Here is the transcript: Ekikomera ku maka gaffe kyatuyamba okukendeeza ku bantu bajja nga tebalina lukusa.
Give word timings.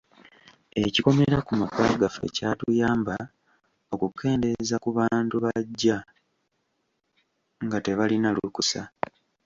Ekikomera 0.85 1.37
ku 1.47 1.53
maka 1.61 1.83
gaffe 2.01 2.25
kyatuyamba 2.35 3.15
okukendeeza 3.93 4.75
ku 4.83 4.89
bantu 4.97 5.35
bajja 5.43 5.97
nga 7.65 7.77
tebalina 7.85 8.29
lukusa. 8.35 8.81